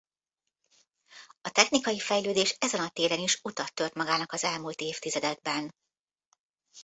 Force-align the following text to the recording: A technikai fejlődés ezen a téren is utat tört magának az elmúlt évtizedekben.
A 1.41 1.49
technikai 1.51 1.99
fejlődés 1.99 2.55
ezen 2.59 2.81
a 2.81 2.89
téren 2.89 3.19
is 3.19 3.39
utat 3.43 3.73
tört 3.73 3.93
magának 3.93 4.31
az 4.31 4.43
elmúlt 4.43 4.81
évtizedekben. 4.81 5.75